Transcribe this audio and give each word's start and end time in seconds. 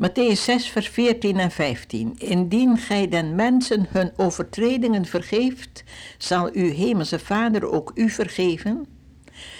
Matthäus 0.00 0.44
6, 0.44 0.68
vers 0.68 0.88
14 0.88 1.38
en 1.38 1.50
15. 1.50 2.14
Indien 2.18 2.78
gij 2.78 3.08
den 3.08 3.34
mensen 3.34 3.86
hun 3.88 4.12
overtredingen 4.16 5.04
vergeeft, 5.04 5.84
zal 6.18 6.50
uw 6.52 6.72
hemelse 6.72 7.18
Vader 7.18 7.70
ook 7.70 7.92
u 7.94 8.10
vergeven. 8.10 8.86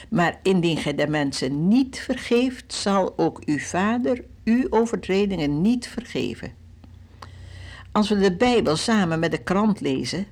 Maar 0.09 0.41
indien 0.43 0.77
gij 0.77 0.95
de 0.95 1.07
mensen 1.07 1.69
niet 1.69 1.99
vergeeft, 1.99 2.73
zal 2.73 3.19
ook 3.19 3.43
uw 3.45 3.59
Vader 3.59 4.25
uw 4.45 4.67
overtredingen 4.71 5.61
niet 5.61 5.89
vergeven. 5.89 6.53
Als 7.93 8.09
we 8.09 8.19
de 8.19 8.37
Bijbel 8.37 8.77
samen 8.77 9.19
met 9.19 9.31
de 9.31 9.43
krant 9.43 9.81
lezen, 9.81 10.27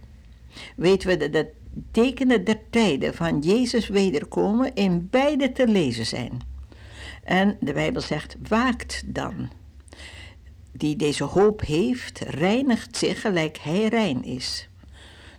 weten 0.77 1.09
we 1.09 1.16
dat 1.16 1.32
de 1.32 1.50
tekenen 1.90 2.45
der 2.45 2.61
tijden 2.70 3.14
van 3.14 3.38
Jezus 3.38 3.88
wederkomen 3.88 4.75
in 4.75 5.09
beide 5.11 5.52
te 5.52 5.66
lezen 5.66 6.06
zijn. 6.06 6.40
En 7.25 7.56
de 7.61 7.72
Bijbel 7.72 8.00
zegt: 8.00 8.36
waakt 8.48 9.02
dan. 9.06 9.48
Die 10.73 10.96
deze 10.96 11.25
hoop 11.25 11.61
heeft, 11.61 12.18
reinigt 12.18 12.96
zich 12.96 13.21
gelijk 13.21 13.58
hij 13.58 13.86
rein 13.86 14.25
is. 14.25 14.68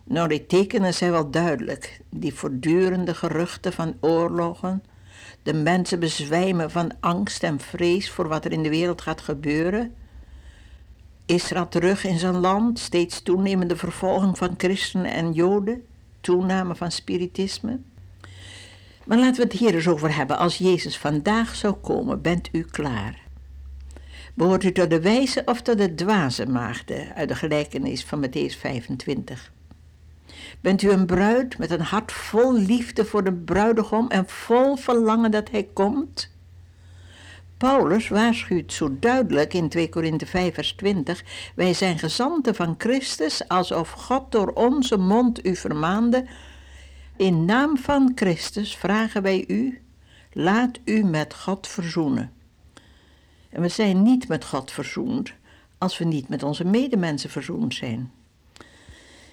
Nou, 0.03 0.27
die 0.27 0.45
tekenen 0.45 0.93
zijn 0.93 1.11
wel 1.11 1.29
duidelijk. 1.29 2.01
Die 2.09 2.33
voortdurende 2.33 3.15
geruchten 3.15 3.73
van 3.73 3.95
oorlogen. 3.99 4.83
De 5.43 5.53
mensen 5.53 5.99
bezwijmen 5.99 6.71
van 6.71 6.91
angst 6.99 7.43
en 7.43 7.59
vrees 7.59 8.09
voor 8.09 8.27
wat 8.27 8.45
er 8.45 8.51
in 8.51 8.63
de 8.63 8.69
wereld 8.69 9.01
gaat 9.01 9.21
gebeuren. 9.21 9.93
Israël 11.25 11.67
terug 11.67 12.03
in 12.03 12.19
zijn 12.19 12.37
land, 12.37 12.79
steeds 12.79 13.21
toenemende 13.21 13.75
vervolging 13.75 14.37
van 14.37 14.53
christenen 14.57 15.11
en 15.11 15.33
joden, 15.33 15.85
toename 16.21 16.75
van 16.75 16.91
spiritisme. 16.91 17.79
Maar 19.05 19.17
laten 19.17 19.35
we 19.35 19.49
het 19.49 19.59
hier 19.59 19.75
eens 19.75 19.87
over 19.87 20.15
hebben. 20.15 20.37
Als 20.37 20.57
Jezus 20.57 20.97
vandaag 20.97 21.55
zou 21.55 21.73
komen, 21.73 22.21
bent 22.21 22.49
u 22.51 22.63
klaar? 22.63 23.28
Behoort 24.39 24.63
u 24.63 24.71
tot 24.71 24.89
de 24.89 25.01
wijze 25.01 25.41
of 25.45 25.61
tot 25.61 25.77
de 25.77 25.95
dwaze 25.95 26.45
maagden 26.45 27.15
uit 27.15 27.29
de 27.29 27.35
gelijkenis 27.35 28.05
van 28.05 28.25
Matthäus 28.25 28.59
25? 28.59 29.51
Bent 30.61 30.81
u 30.81 30.89
een 30.89 31.05
bruid 31.05 31.57
met 31.57 31.71
een 31.71 31.81
hart 31.81 32.11
vol 32.11 32.53
liefde 32.53 33.05
voor 33.05 33.23
de 33.23 33.33
bruidegom 33.33 34.09
en 34.09 34.27
vol 34.27 34.75
verlangen 34.75 35.31
dat 35.31 35.49
hij 35.49 35.69
komt? 35.73 36.31
Paulus 37.57 38.07
waarschuwt 38.07 38.73
zo 38.73 38.99
duidelijk 38.99 39.53
in 39.53 39.69
2 39.69 39.89
Korinthe 39.89 40.25
5 40.25 40.53
vers 40.53 40.71
20, 40.73 41.23
wij 41.55 41.73
zijn 41.73 41.99
gezanten 41.99 42.55
van 42.55 42.75
Christus, 42.77 43.47
alsof 43.47 43.91
God 43.91 44.31
door 44.31 44.51
onze 44.51 44.97
mond 44.97 45.45
u 45.45 45.55
vermaande, 45.55 46.25
in 47.15 47.45
naam 47.45 47.77
van 47.77 48.11
Christus 48.15 48.77
vragen 48.77 49.21
wij 49.21 49.43
u, 49.47 49.81
laat 50.33 50.79
u 50.85 51.03
met 51.03 51.33
God 51.33 51.67
verzoenen. 51.67 52.38
En 53.49 53.61
we 53.61 53.67
zijn 53.67 54.01
niet 54.01 54.27
met 54.27 54.45
God 54.45 54.71
verzoend 54.71 55.33
als 55.77 55.97
we 55.97 56.05
niet 56.05 56.29
met 56.29 56.43
onze 56.43 56.65
medemensen 56.65 57.29
verzoend 57.29 57.73
zijn. 57.73 58.11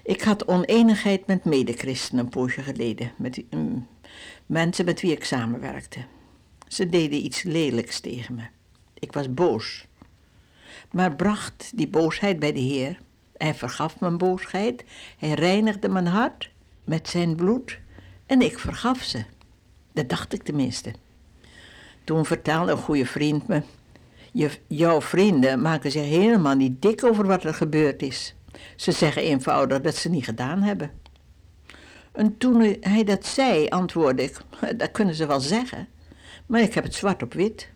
Ik 0.02 0.22
had 0.22 0.48
oneenigheid 0.48 1.26
met 1.26 1.44
medechristenen 1.44 2.24
een 2.24 2.30
poosje 2.30 2.62
geleden, 2.62 3.12
met 3.16 3.42
um, 3.50 3.86
mensen 4.46 4.84
met 4.84 5.00
wie 5.00 5.12
ik 5.12 5.24
samenwerkte. 5.24 6.04
Ze 6.68 6.88
deden 6.88 7.24
iets 7.24 7.42
lelijks 7.42 8.00
tegen 8.00 8.34
me. 8.34 8.42
Ik 8.94 9.12
was 9.12 9.34
boos, 9.34 9.86
maar 10.90 11.16
bracht 11.16 11.72
die 11.74 11.88
boosheid 11.88 12.38
bij 12.38 12.52
de 12.52 12.60
Heer. 12.60 13.00
Hij 13.36 13.54
vergaf 13.54 14.00
mijn 14.00 14.18
boosheid, 14.18 14.84
hij 15.18 15.32
reinigde 15.32 15.88
mijn 15.88 16.06
hart 16.06 16.50
met 16.84 17.08
zijn 17.08 17.36
bloed 17.36 17.78
en 18.26 18.42
ik 18.42 18.58
vergaf 18.58 19.02
ze. 19.02 19.24
Dat 19.92 20.08
dacht 20.08 20.32
ik 20.32 20.42
tenminste. 20.42 20.92
Toen 22.04 22.24
vertelde 22.24 22.72
een 22.72 22.78
goede 22.78 23.06
vriend 23.06 23.46
me: 23.46 23.62
je, 24.36 24.50
Jouw 24.66 25.00
vrienden 25.00 25.60
maken 25.60 25.90
zich 25.90 26.04
helemaal 26.04 26.54
niet 26.54 26.82
dik 26.82 27.04
over 27.04 27.26
wat 27.26 27.44
er 27.44 27.54
gebeurd 27.54 28.02
is. 28.02 28.34
Ze 28.76 28.92
zeggen 28.92 29.22
eenvoudig 29.22 29.80
dat 29.80 29.94
ze 29.94 30.08
niet 30.08 30.24
gedaan 30.24 30.62
hebben. 30.62 30.90
En 32.12 32.38
toen 32.38 32.76
hij 32.80 33.04
dat 33.04 33.26
zei, 33.26 33.68
antwoordde 33.68 34.22
ik: 34.22 34.40
Dat 34.76 34.90
kunnen 34.90 35.14
ze 35.14 35.26
wel 35.26 35.40
zeggen, 35.40 35.88
maar 36.46 36.60
ik 36.60 36.74
heb 36.74 36.84
het 36.84 36.94
zwart 36.94 37.22
op 37.22 37.32
wit. 37.34 37.70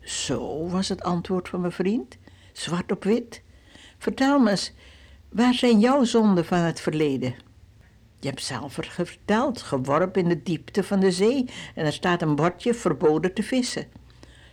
Zo 0.00 0.68
was 0.68 0.88
het 0.88 1.02
antwoord 1.02 1.48
van 1.48 1.60
mijn 1.60 1.72
vriend: 1.72 2.16
zwart 2.52 2.92
op 2.92 3.04
wit. 3.04 3.42
Vertel 3.98 4.38
me 4.38 4.50
eens, 4.50 4.72
waar 5.28 5.54
zijn 5.54 5.78
jouw 5.78 6.04
zonden 6.04 6.44
van 6.44 6.58
het 6.58 6.80
verleden? 6.80 7.34
Je 8.20 8.28
hebt 8.28 8.42
zelf 8.42 8.78
verteld, 8.90 9.62
geworpen 9.62 10.22
in 10.22 10.28
de 10.28 10.42
diepte 10.42 10.84
van 10.84 11.00
de 11.00 11.10
zee 11.10 11.44
en 11.74 11.86
er 11.86 11.92
staat 11.92 12.22
een 12.22 12.34
bordje 12.34 12.74
verboden 12.74 13.34
te 13.34 13.42
vissen. 13.42 13.99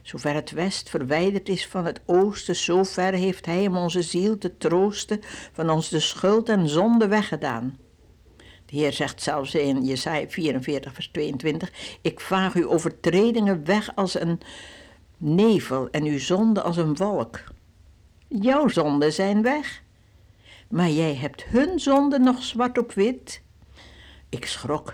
Zover 0.08 0.34
het 0.34 0.52
west 0.52 0.90
verwijderd 0.90 1.50
is 1.50 1.68
van 1.68 1.86
het 1.86 2.02
oosten, 2.06 2.56
zover 2.56 3.14
heeft 3.14 3.46
Hij 3.46 3.68
om 3.68 3.78
onze 3.78 4.02
ziel 4.02 4.38
te 4.38 4.58
troosten, 4.58 5.20
van 5.52 5.70
ons 5.70 5.90
de 5.90 6.00
schuld 6.00 6.50
en 6.50 6.70
zonde 6.70 7.08
weggedaan. 7.08 7.78
De 8.38 8.78
Heer 8.78 8.94
zegt 8.94 9.22
zelfs 9.22 9.56
in 9.56 9.86
Jesaja 9.86 10.28
44, 10.30 10.94
vers 10.94 11.08
22: 11.08 11.98
Ik 12.02 12.20
vaag 12.20 12.54
uw 12.54 12.70
overtredingen 12.70 13.66
weg 13.66 13.96
als 13.96 14.20
een 14.20 14.40
nevel 15.18 15.90
en 15.90 16.04
uw 16.04 16.20
zonde 16.20 16.62
als 16.62 16.78
een 16.78 16.96
wolk. 16.96 17.44
Jouw 18.28 18.68
zonden 18.68 19.14
zijn 19.14 19.42
weg, 19.42 19.84
maar 20.70 20.90
jij 20.90 21.16
hebt 21.16 21.44
hun 21.44 21.80
zonde 21.80 22.20
nog 22.20 22.44
zwart 22.44 22.78
op 22.78 22.94
wit. 22.94 23.42
Ik 24.30 24.46
schrok 24.46 24.94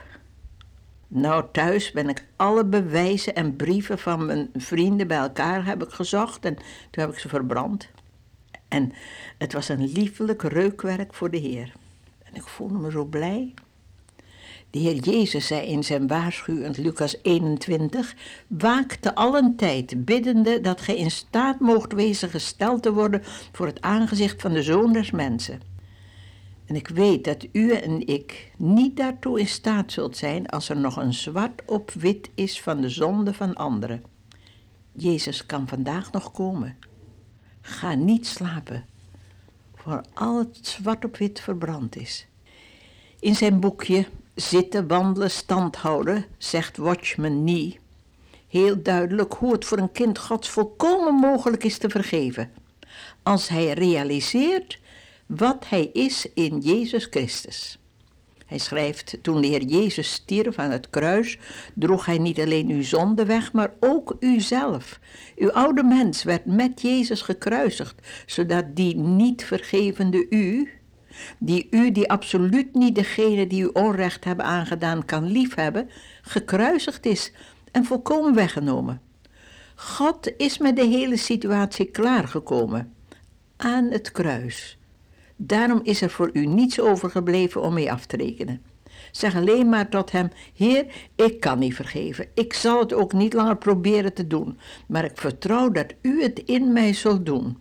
nou, 1.16 1.46
thuis 1.51 1.91
ben 1.91 2.09
ik 2.09 2.25
alle 2.35 2.66
bewijzen 2.66 3.35
en 3.35 3.56
brieven 3.56 4.00
van 4.00 4.25
mijn 4.25 4.50
vrienden 4.53 5.07
bij 5.07 5.18
elkaar 5.18 5.66
heb 5.66 5.84
ik 5.84 5.90
gezocht 5.90 6.46
en 6.46 6.56
toen 6.56 7.03
heb 7.03 7.12
ik 7.12 7.19
ze 7.19 7.29
verbrand. 7.29 7.90
En 8.68 8.91
het 9.38 9.53
was 9.53 9.69
een 9.69 9.91
liefelijk 9.91 10.41
reukwerk 10.41 11.13
voor 11.13 11.31
de 11.31 11.38
Heer. 11.38 11.74
En 12.24 12.35
ik 12.35 12.41
voelde 12.41 12.78
me 12.78 12.91
zo 12.91 13.06
blij. 13.06 13.53
De 14.69 14.79
Heer 14.79 14.96
Jezus 14.96 15.47
zei 15.47 15.68
in 15.68 15.84
zijn 15.84 16.07
waarschuwend 16.07 16.78
Lucas 16.78 17.18
21: 17.22 18.16
Waak 18.47 18.94
te 18.94 19.16
allen 19.16 19.56
tijd, 19.56 20.06
biddende 20.06 20.62
dat 20.62 20.81
gij 20.81 20.97
in 20.97 21.12
staat 21.12 21.59
moogt 21.59 21.94
wezen 21.94 22.30
gesteld 22.30 22.84
te 22.84 22.94
worden 22.94 23.22
voor 23.51 23.66
het 23.66 23.81
aangezicht 23.81 24.41
van 24.41 24.53
de 24.53 24.63
Zoon 24.63 24.94
des 24.94 25.12
Mensen. 25.12 25.73
En 26.66 26.75
ik 26.75 26.88
weet 26.88 27.24
dat 27.24 27.47
u 27.51 27.72
en 27.72 28.07
ik 28.07 28.51
niet 28.57 28.97
daartoe 28.97 29.40
in 29.40 29.47
staat 29.47 29.91
zult 29.91 30.18
zijn 30.18 30.47
als 30.47 30.69
er 30.69 30.78
nog 30.78 30.96
een 30.96 31.13
zwart 31.13 31.62
op 31.66 31.91
wit 31.91 32.29
is 32.35 32.62
van 32.62 32.81
de 32.81 32.90
zonde 32.90 33.34
van 33.34 33.53
anderen. 33.53 34.03
Jezus 34.91 35.46
kan 35.46 35.68
vandaag 35.68 36.12
nog 36.12 36.31
komen. 36.31 36.78
Ga 37.62 37.94
niet 37.94 38.28
slapen, 38.28 38.85
voor 39.75 40.03
al 40.13 40.38
het 40.38 40.68
zwart 40.68 41.06
op 41.06 41.18
wit 41.18 41.40
verbrand 41.40 41.96
is. 41.96 42.28
In 43.19 43.35
zijn 43.35 43.59
boekje 43.59 44.06
Zitten, 44.35 44.88
wandelen, 44.88 45.31
stand 45.31 45.75
houden, 45.75 46.25
zegt 46.38 46.78
Watchman 46.78 47.44
Nee 47.44 47.80
heel 48.53 48.81
duidelijk 48.81 49.34
hoe 49.34 49.51
het 49.51 49.66
voor 49.66 49.78
een 49.78 49.91
kind 49.91 50.18
Gods 50.18 50.50
volkomen 50.50 51.13
mogelijk 51.13 51.63
is 51.63 51.78
te 51.78 51.90
vergeven. 51.90 52.51
Als 53.24 53.47
hij 53.47 53.72
realiseert 53.72 54.80
wat 55.36 55.70
hij 55.70 55.90
is 55.94 56.28
in 56.34 56.60
Jezus 56.60 57.08
Christus. 57.10 57.78
Hij 58.46 58.58
schrijft, 58.58 59.18
toen 59.22 59.42
de 59.42 59.48
Heer 59.48 59.64
Jezus 59.64 60.12
stierf 60.12 60.58
aan 60.60 60.72
het 60.72 60.90
kruis, 60.90 61.38
droeg 61.74 62.06
hij 62.06 62.18
niet 62.18 62.40
alleen 62.40 62.70
uw 62.70 62.84
zonde 62.84 63.26
weg, 63.26 63.54
maar 63.54 63.74
ook 63.80 64.16
uzelf. 64.20 65.00
Uw 65.36 65.52
oude 65.52 65.84
mens 65.84 66.24
werd 66.24 66.46
met 66.46 66.82
Jezus 66.82 67.22
gekruisigd, 67.22 67.96
zodat 68.26 68.76
die 68.76 68.96
niet 68.96 69.44
vergevende 69.46 70.26
u, 70.30 70.70
die 71.40 71.68
u 71.72 71.92
die 71.92 72.10
absoluut 72.10 72.74
niet 72.74 72.96
degene 72.96 73.48
die 73.48 73.64
u 73.64 73.70
onrecht 73.74 74.24
hebben 74.24 74.46
aangedaan 74.46 75.06
kan 75.06 75.26
liefhebben, 75.26 75.90
gekruisigd 76.22 77.06
is 77.06 77.32
en 77.72 77.86
volkomen 77.86 78.34
weggenomen. 78.34 79.02
God 79.76 80.32
is 80.38 80.58
met 80.58 80.76
de 80.76 80.86
hele 80.86 81.18
situatie 81.18 81.86
klaargekomen 81.86 82.94
aan 83.57 83.86
het 83.86 84.12
kruis 84.12 84.78
Daarom 85.35 85.80
is 85.83 86.01
er 86.01 86.09
voor 86.09 86.30
u 86.33 86.45
niets 86.45 86.80
overgebleven 86.80 87.62
om 87.62 87.74
mee 87.74 87.91
af 87.91 88.06
te 88.06 88.18
rekenen. 88.18 88.62
Zeg 89.12 89.35
alleen 89.35 89.69
maar 89.69 89.89
tot 89.89 90.12
hem: 90.12 90.30
Heer, 90.53 90.85
ik 91.15 91.39
kan 91.39 91.59
niet 91.59 91.75
vergeven. 91.75 92.27
Ik 92.33 92.53
zal 92.53 92.80
het 92.80 92.94
ook 92.94 93.13
niet 93.13 93.33
langer 93.33 93.57
proberen 93.57 94.13
te 94.13 94.27
doen, 94.27 94.59
maar 94.88 95.03
ik 95.03 95.18
vertrouw 95.18 95.71
dat 95.71 95.94
u 96.01 96.24
het 96.24 96.39
in 96.39 96.74
mij 96.74 96.94
zult 96.94 97.25
doen. 97.25 97.57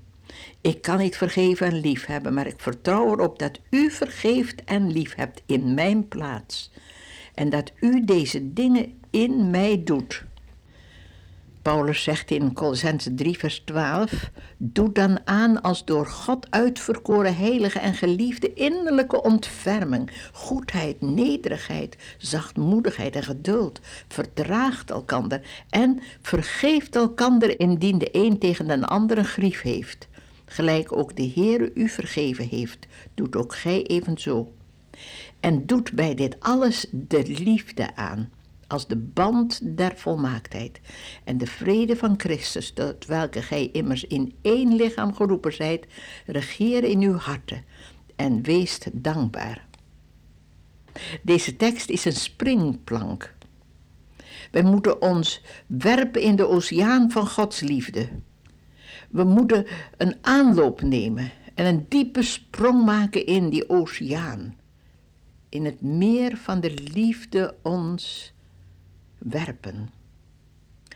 Ik 0.61 0.83
kan 0.83 0.99
niet 0.99 1.17
vergeven 1.17 1.67
en 1.67 1.81
liefhebben, 1.81 2.35
maar 2.35 2.47
ik 2.47 2.61
vertrouw 2.61 3.13
erop 3.13 3.39
dat 3.39 3.61
u 3.71 3.91
vergeeft 3.91 4.65
en 4.65 4.93
liefhebt 4.93 5.43
in 5.47 5.75
mijn 5.75 6.09
plaats. 6.09 6.71
En 7.35 7.51
dat 7.51 7.73
u 7.81 8.05
deze 8.05 8.53
dingen 8.53 9.01
in 9.11 9.51
mij 9.51 9.83
doet. 9.85 10.25
Paulus 11.63 12.03
zegt 12.03 12.31
in 12.31 12.53
Colossense 12.53 13.15
3, 13.15 13.39
vers 13.39 13.63
12: 13.65 14.31
Doe 14.57 14.93
dan 14.93 15.21
aan 15.25 15.63
als 15.63 15.85
door 15.85 16.07
God 16.07 16.47
uitverkoren 16.51 17.37
heilige 17.37 17.79
en 17.79 17.95
geliefde 17.95 18.53
innerlijke 18.55 19.23
ontferming, 19.23 20.11
goedheid, 20.33 21.01
nederigheid, 21.01 21.97
zachtmoedigheid 22.19 23.17
en 23.17 23.23
geduld. 23.23 23.81
Verdraagt 24.09 24.91
elkander 24.91 25.41
en 25.71 26.01
vergeeft 26.21 26.97
elkander 26.97 27.61
indien 27.61 27.99
de 27.99 28.09
een 28.13 28.39
tegen 28.39 28.67
de 28.67 28.87
ander 28.87 29.19
een 29.19 29.25
grief 29.25 29.63
heeft. 29.63 30.09
Gelijk 30.45 30.97
ook 30.97 31.17
de 31.17 31.33
Heere 31.35 31.71
u 31.75 31.89
vergeven 31.89 32.49
heeft, 32.49 32.87
doet 33.15 33.37
ook 33.37 33.55
gij 33.55 33.83
evenzo. 33.83 34.53
En 35.41 35.67
doet 35.67 35.93
bij 35.93 36.15
dit 36.15 36.37
alles 36.41 36.87
de 36.91 37.23
liefde 37.27 37.97
aan 37.97 38.31
als 38.73 38.87
de 38.87 38.97
band 38.97 39.77
der 39.77 39.93
volmaaktheid. 39.97 40.81
En 41.25 41.39
de 41.39 41.47
vrede 41.47 41.97
van 41.97 42.15
Christus, 42.17 42.73
tot 42.73 43.07
welke 43.07 43.43
gij 43.43 43.69
immers 43.73 44.05
in 44.05 44.35
één 44.43 44.77
lichaam 44.77 45.15
geroepen 45.15 45.53
zijt, 45.53 45.87
regeer 46.27 46.85
in 46.85 47.01
uw 47.01 47.17
harten 47.17 47.65
en 48.17 48.43
weest 48.43 48.89
dankbaar. 48.93 49.67
Deze 51.23 51.57
tekst 51.57 51.91
is 51.91 52.05
een 52.05 52.13
springplank. 52.13 53.35
Wij 54.51 54.63
moeten 54.63 55.03
ons 55.03 55.43
werpen 55.67 56.23
in 56.23 56.37
de 56.37 56.49
oceaan 56.49 57.11
van 57.11 57.27
Gods 57.29 57.61
liefde. 57.61 58.09
We 59.11 59.25
moeten 59.25 59.67
een 59.97 60.17
aanloop 60.21 60.83
nemen 60.83 61.31
en 61.55 61.67
een 61.67 61.87
diepe 61.89 62.23
sprong 62.23 62.85
maken 62.85 63.27
in 63.27 63.51
die 63.51 63.69
oceaan. 63.69 64.57
In 65.49 65.65
het 65.65 65.81
meer 65.81 66.37
van 66.37 66.61
de 66.61 66.75
liefde 66.93 67.55
ons 67.63 68.33
werpen. 69.25 69.91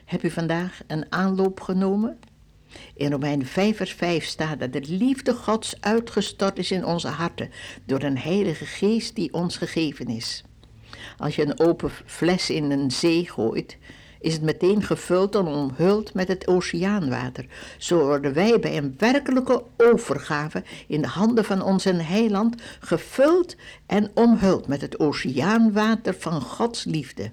Heb 0.05 0.23
u 0.23 0.31
vandaag 0.31 0.81
een 0.87 1.13
aanloop 1.13 1.61
genomen? 1.61 2.19
In 2.95 3.11
Romein 3.11 3.47
5 3.47 3.77
vers 3.77 3.93
5 3.93 4.25
staat 4.25 4.61
dat 4.61 4.73
de 4.73 4.83
liefde 4.87 5.35
Gods 5.35 5.81
uitgestort 5.81 6.59
is 6.59 6.71
in 6.71 6.85
onze 6.85 7.09
harten 7.09 7.51
door 7.85 8.03
een 8.03 8.19
heilige 8.19 8.65
geest 8.65 9.15
die 9.15 9.33
ons 9.33 9.57
gegeven 9.57 10.07
is. 10.07 10.45
Als 11.19 11.37
je 11.37 11.43
een 11.43 11.61
open 11.61 11.91
fles 12.05 12.51
in 12.51 12.71
een 12.71 12.91
zee 12.91 13.31
gooit, 13.31 13.77
is 14.21 14.33
het 14.33 14.43
meteen 14.43 14.83
gevuld 14.83 15.35
en 15.35 15.47
omhuld 15.47 16.15
met 16.15 16.29
het 16.29 16.47
oceaanwater. 16.47 17.47
Zo 17.79 17.99
worden 18.07 18.33
wij 18.33 18.61
bij 18.61 18.77
een 18.77 18.95
werkelijke 18.99 19.65
overgave 19.77 20.65
in 20.87 21.03
de 21.03 21.09
handen 21.09 21.45
van 21.45 21.63
onze 21.63 21.93
heiland 21.93 22.63
gevuld 22.81 23.57
en 23.87 24.11
omhuld 24.15 24.67
met 24.67 24.81
het 24.81 24.99
oceaanwater 24.99 26.15
van 26.15 26.41
Gods 26.41 26.85
liefde. 26.85 27.31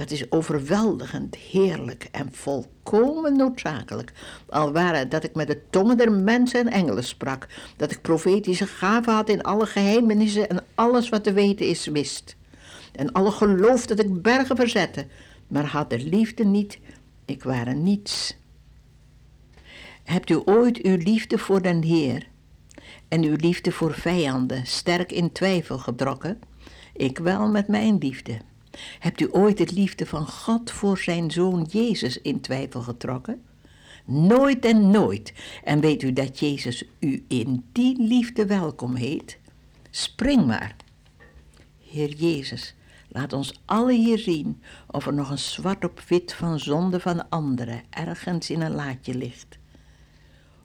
Dat 0.00 0.10
is 0.10 0.30
overweldigend, 0.30 1.36
heerlijk 1.36 2.08
en 2.10 2.32
volkomen 2.32 3.36
noodzakelijk. 3.36 4.12
Al 4.48 4.72
waren 4.72 5.08
dat 5.08 5.24
ik 5.24 5.34
met 5.34 5.46
de 5.46 5.60
tongen 5.70 5.96
der 5.96 6.12
mensen 6.12 6.60
en 6.60 6.72
engelen 6.72 7.04
sprak, 7.04 7.46
dat 7.76 7.90
ik 7.90 8.00
profetische 8.00 8.66
gaven 8.66 9.12
had 9.12 9.28
in 9.28 9.42
alle 9.42 9.66
geheimenissen 9.66 10.48
en 10.48 10.64
alles 10.74 11.08
wat 11.08 11.24
te 11.24 11.32
weten 11.32 11.66
is 11.66 11.86
wist. 11.86 12.36
En 12.92 13.12
alle 13.12 13.30
geloof 13.30 13.86
dat 13.86 13.98
ik 13.98 14.22
bergen 14.22 14.56
verzette, 14.56 15.06
maar 15.48 15.66
had 15.66 15.90
de 15.90 15.98
liefde 15.98 16.44
niet, 16.44 16.78
ik 17.24 17.42
waren 17.42 17.82
niets. 17.82 18.36
Hebt 20.04 20.30
u 20.30 20.42
ooit 20.44 20.82
uw 20.82 20.96
liefde 20.96 21.38
voor 21.38 21.62
den 21.62 21.82
Heer 21.82 22.26
en 23.08 23.24
uw 23.24 23.36
liefde 23.36 23.72
voor 23.72 23.94
vijanden 23.94 24.66
sterk 24.66 25.12
in 25.12 25.32
twijfel 25.32 25.78
getrokken? 25.78 26.40
Ik 26.92 27.18
wel 27.18 27.48
met 27.48 27.68
mijn 27.68 27.98
liefde. 27.98 28.48
Hebt 28.98 29.20
u 29.20 29.28
ooit 29.30 29.58
de 29.58 29.68
liefde 29.74 30.06
van 30.06 30.26
God 30.26 30.70
voor 30.70 30.98
zijn 30.98 31.30
zoon 31.30 31.66
Jezus 31.70 32.20
in 32.20 32.40
twijfel 32.40 32.80
getrokken? 32.80 33.42
Nooit 34.04 34.64
en 34.64 34.90
nooit. 34.90 35.32
En 35.64 35.80
weet 35.80 36.02
u 36.02 36.12
dat 36.12 36.38
Jezus 36.38 36.84
u 36.98 37.24
in 37.28 37.64
die 37.72 38.02
liefde 38.02 38.46
welkom 38.46 38.94
heet? 38.94 39.38
Spring 39.90 40.46
maar. 40.46 40.76
Heer 41.80 42.14
Jezus, 42.14 42.74
laat 43.08 43.32
ons 43.32 43.60
alle 43.64 43.92
hier 43.92 44.18
zien 44.18 44.62
of 44.86 45.06
er 45.06 45.14
nog 45.14 45.30
een 45.30 45.38
zwart 45.38 45.84
op 45.84 46.00
wit 46.00 46.32
van 46.32 46.58
zonde 46.58 47.00
van 47.00 47.28
anderen 47.28 47.82
ergens 47.90 48.50
in 48.50 48.60
een 48.60 48.74
laadje 48.74 49.14
ligt. 49.14 49.58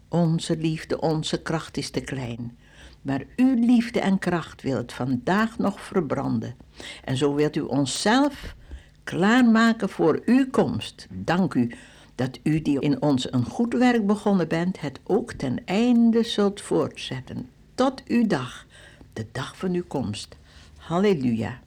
Onze 0.10 0.58
liefde, 0.58 1.02
onze 1.02 1.42
kracht 1.42 1.78
is 1.78 1.90
te 1.90 2.02
klein 2.02 2.58
maar 3.06 3.24
uw 3.36 3.54
liefde 3.66 4.00
en 4.00 4.20
kracht 4.20 4.62
wil 4.62 4.78
het 4.78 4.94
vandaag 4.94 5.58
nog 5.58 5.82
verbranden. 5.82 6.56
En 7.04 7.18
zo 7.18 7.34
wilt 7.34 7.56
u 7.56 7.62
onszelf 7.62 8.56
klaarmaken 9.04 9.90
voor 9.90 10.22
uw 10.26 10.50
komst. 10.50 11.08
Dank 11.10 11.54
u 11.54 11.72
dat 12.16 12.40
u 12.44 12.62
die 12.62 12.80
in 12.80 13.02
ons 13.02 13.34
een 13.34 13.46
goed 13.46 13.74
werk 13.74 14.06
begonnen 14.06 14.48
bent, 14.48 14.82
het 14.82 15.00
ook 15.04 15.34
ten 15.34 15.66
einde 15.66 16.24
zult 16.24 16.62
voortzetten. 16.62 17.50
Tot 17.76 18.04
uw 18.08 18.28
dag, 18.28 18.66
de 19.14 19.26
dag 19.32 19.58
van 19.58 19.74
uw 19.74 19.86
komst. 19.88 20.38
Halleluja. 20.78 21.60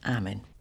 Amen. 0.00 0.53